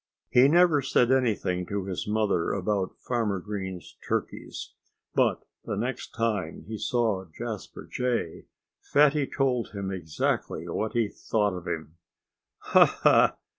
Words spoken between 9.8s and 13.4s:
exactly what he thought of him. "Ha! ha!"